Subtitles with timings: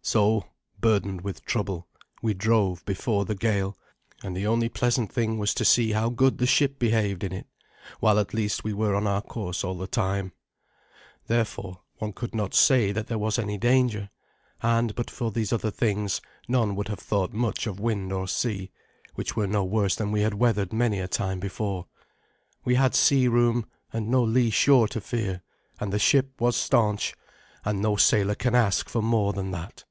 [0.00, 0.46] So,
[0.80, 1.86] burdened with trouble,
[2.22, 3.76] we drove before the gale,
[4.22, 7.46] and the only pleasant thing was to see how the good ship behaved in it,
[8.00, 10.32] while at least we were on our course all the time.
[11.26, 14.08] Therefore, one could not say that there was any danger;
[14.62, 18.70] and but for these other things, none would have thought much of wind or sea,
[19.14, 21.84] which were no worse than we had weathered many a time before.
[22.64, 25.42] We had sea room, and no lee shore to fear,
[25.78, 27.14] and the ship was stanch,
[27.62, 29.84] and no sailor can ask for more than that.